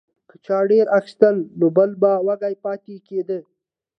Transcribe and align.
که 0.29 0.35
چا 0.45 0.59
ډیر 0.71 0.85
اخیستل 0.97 1.35
نو 1.59 1.65
بل 1.77 1.89
به 2.01 2.11
وږی 2.27 2.55
پاتې 2.63 2.95
کیده. 3.07 3.39